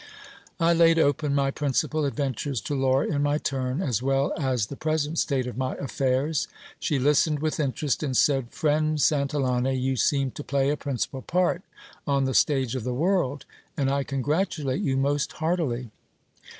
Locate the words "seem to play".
9.95-10.71